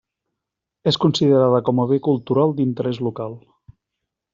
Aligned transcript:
És 0.93 0.97
considerada 1.03 1.61
com 1.69 1.83
a 1.83 1.87
Bé 1.93 2.01
Cultural 2.11 2.59
d'Interès 2.61 3.05
Local. 3.11 3.41